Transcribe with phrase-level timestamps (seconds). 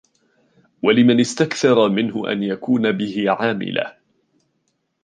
[0.83, 3.97] وَلِمَنْ اسْتَكْثَرَ مِنْهُ أَنْ يَكُونَ بِهِ عَامِلًا